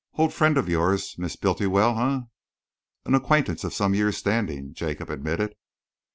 [0.15, 2.21] "Old friend of yours, Miss Bultiwell, eh?"
[3.05, 5.53] "An acquaintance of some years' standing," Jacob admitted.